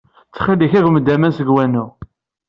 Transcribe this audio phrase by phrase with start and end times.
[0.27, 1.85] Ttxil-k, agem-d aman seg wanu.